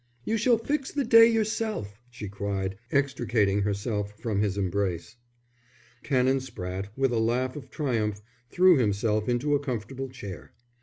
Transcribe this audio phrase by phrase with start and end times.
[0.25, 5.15] "You shall fix the day yourself," she cried, extricating herself from his embrace.
[6.01, 8.19] Canon Spratte, with a laugh of triumph,
[8.49, 10.53] threw himself into a comfortable chair.